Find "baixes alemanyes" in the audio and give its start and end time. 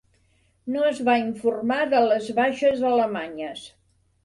2.41-3.65